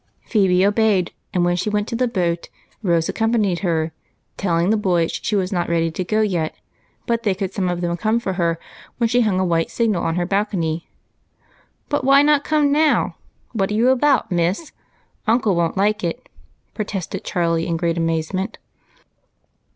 [0.25, 2.49] Phebe obeyed, and when she went to the boat
[2.81, 3.91] Rose accompa^ nied her,
[4.35, 6.55] telling the boys she was not ready to go yet,
[7.05, 8.57] but they could some of them come for her
[8.97, 10.89] when she hung a white signal on her balcony."
[11.87, 13.17] But why not come now?
[13.53, 14.71] What are you about, miss?
[15.27, 16.27] Uncle won't like it,"
[16.73, 18.57] protested Charlie, in great amazement.